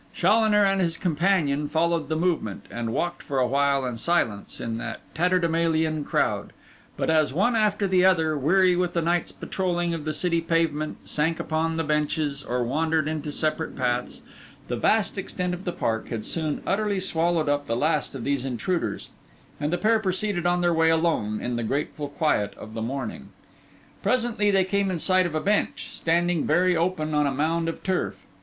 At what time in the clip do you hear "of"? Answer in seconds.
9.93-10.03, 15.53-15.65, 18.15-18.23, 22.55-22.73, 25.27-25.35, 27.69-27.83